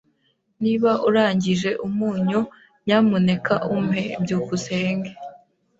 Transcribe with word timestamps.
Niba 0.63 0.91
urangije 1.07 1.69
umunyu, 1.87 2.41
nyamuneka 2.85 3.53
umpe. 3.75 4.03
byukusenge 4.23 5.11